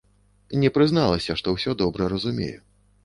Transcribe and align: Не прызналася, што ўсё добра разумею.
Не 0.61 0.71
прызналася, 0.77 1.35
што 1.41 1.47
ўсё 1.59 1.77
добра 1.83 2.11
разумею. 2.15 2.57